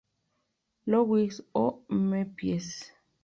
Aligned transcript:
Louis 0.87 1.43
o 1.53 1.85
Memphis. 1.91 2.71